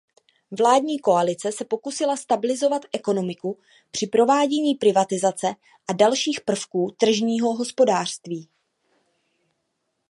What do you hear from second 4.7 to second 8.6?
privatizace a dalších prvků tržního hospodářství.